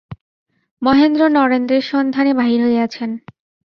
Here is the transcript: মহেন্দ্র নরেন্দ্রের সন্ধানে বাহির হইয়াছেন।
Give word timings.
মহেন্দ্র 0.81 1.21
নরেন্দ্রের 1.29 1.83
সন্ধানে 1.91 2.31
বাহির 2.33 2.59
হইয়াছেন। 2.63 3.09